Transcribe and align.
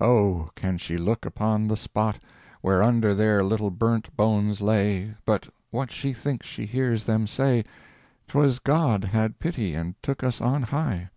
Oh, 0.00 0.50
can 0.56 0.78
she 0.78 0.98
look 0.98 1.24
upon 1.24 1.68
the 1.68 1.76
spot, 1.76 2.18
Where 2.60 2.82
under 2.82 3.14
their 3.14 3.44
little 3.44 3.70
burnt 3.70 4.16
bones 4.16 4.60
lay, 4.60 5.14
But 5.24 5.48
what 5.70 5.92
she 5.92 6.12
thinks 6.12 6.48
she 6.48 6.66
hears 6.66 7.04
them 7.04 7.28
say, 7.28 7.62
"Twas 8.26 8.58
God 8.58 9.04
had 9.04 9.38
pity, 9.38 9.74
and 9.76 9.94
took 10.02 10.24
us 10.24 10.40
on 10.40 10.62
high." 10.62 11.10